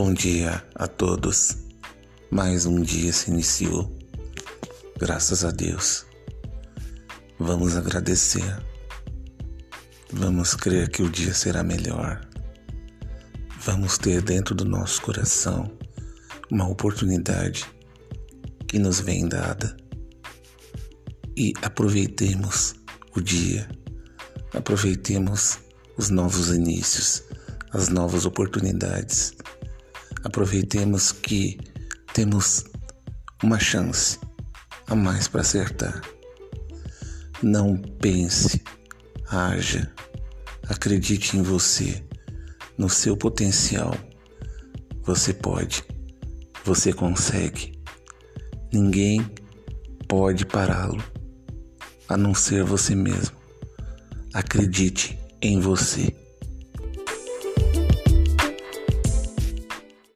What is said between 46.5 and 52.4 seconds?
você consegue. Ninguém pode pará-lo, a não